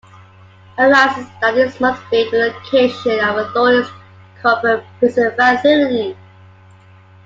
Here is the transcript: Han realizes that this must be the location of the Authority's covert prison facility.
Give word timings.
Han 0.77 0.89
realizes 0.89 1.27
that 1.41 1.53
this 1.53 1.79
must 1.79 2.01
be 2.09 2.27
the 2.31 2.47
location 2.47 3.19
of 3.19 3.35
the 3.35 3.45
Authority's 3.51 3.91
covert 4.41 4.83
prison 4.99 5.31
facility. 5.37 6.17